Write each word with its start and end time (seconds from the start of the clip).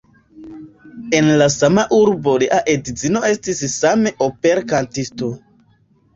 En 1.17 1.29
la 1.41 1.47
sama 1.55 1.83
urbo 1.97 2.33
lia 2.45 2.57
edzino 2.73 3.23
estis 3.33 3.63
same 3.75 4.17
operkantisto. 4.31 5.33